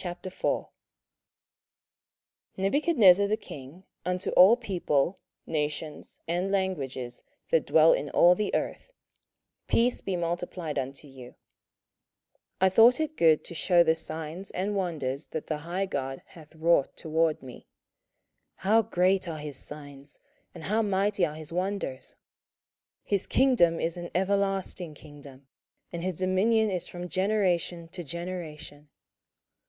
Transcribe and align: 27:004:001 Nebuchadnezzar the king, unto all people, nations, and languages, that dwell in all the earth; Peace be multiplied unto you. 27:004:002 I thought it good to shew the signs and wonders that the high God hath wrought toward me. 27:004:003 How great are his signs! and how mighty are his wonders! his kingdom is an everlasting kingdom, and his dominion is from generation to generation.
27:004:001 0.00 0.68
Nebuchadnezzar 2.56 3.26
the 3.28 3.36
king, 3.36 3.84
unto 4.06 4.30
all 4.30 4.56
people, 4.56 5.18
nations, 5.44 6.20
and 6.26 6.50
languages, 6.50 7.22
that 7.50 7.66
dwell 7.66 7.92
in 7.92 8.08
all 8.08 8.34
the 8.34 8.54
earth; 8.54 8.94
Peace 9.68 10.00
be 10.00 10.16
multiplied 10.16 10.78
unto 10.78 11.06
you. 11.06 11.32
27:004:002 12.62 12.62
I 12.62 12.68
thought 12.70 12.98
it 12.98 13.16
good 13.18 13.44
to 13.44 13.52
shew 13.54 13.84
the 13.84 13.94
signs 13.94 14.50
and 14.52 14.74
wonders 14.74 15.26
that 15.26 15.48
the 15.48 15.58
high 15.58 15.84
God 15.84 16.22
hath 16.28 16.54
wrought 16.54 16.96
toward 16.96 17.42
me. 17.42 17.66
27:004:003 18.56 18.56
How 18.56 18.80
great 18.80 19.28
are 19.28 19.36
his 19.38 19.58
signs! 19.58 20.18
and 20.54 20.64
how 20.64 20.80
mighty 20.80 21.26
are 21.26 21.34
his 21.34 21.52
wonders! 21.52 22.16
his 23.04 23.26
kingdom 23.26 23.78
is 23.78 23.98
an 23.98 24.10
everlasting 24.14 24.94
kingdom, 24.94 25.46
and 25.92 26.02
his 26.02 26.16
dominion 26.16 26.70
is 26.70 26.88
from 26.88 27.06
generation 27.10 27.86
to 27.88 28.02
generation. 28.02 28.88